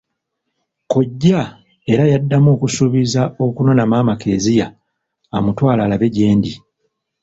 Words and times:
Kkojja 0.83 1.39
era 1.91 2.03
yaddamu 2.11 2.49
okusuubiza 2.55 3.21
okunona 3.45 3.83
maama 3.91 4.13
Kezia 4.21 4.65
amutwale 5.37 5.81
alabe 5.83 6.07
gyendi. 6.15 6.53